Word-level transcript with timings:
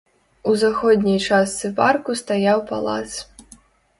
У 0.51 0.51
заходняй 0.61 1.19
частцы 1.25 1.69
парку 1.79 2.11
стаяў 2.21 2.59
палац. 2.71 3.11